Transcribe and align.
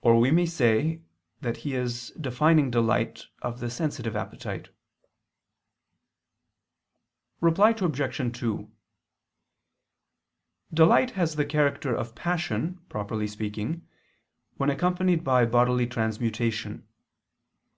Or 0.00 0.18
we 0.18 0.30
may 0.30 0.46
say 0.46 1.02
that 1.42 1.58
he 1.58 1.74
is 1.74 2.08
defining 2.18 2.70
delight 2.70 3.26
of 3.42 3.60
the 3.60 3.68
sensitive 3.68 4.16
appetite. 4.16 4.70
Reply 7.42 7.74
Obj. 7.78 8.32
2: 8.40 8.72
Delight 10.72 11.10
has 11.10 11.36
the 11.36 11.44
character 11.44 11.94
of 11.94 12.14
passion, 12.14 12.80
properly 12.88 13.26
speaking, 13.26 13.86
when 14.56 14.70
accompanied 14.70 15.22
by 15.22 15.44
bodily 15.44 15.86
transmutation. 15.86 16.88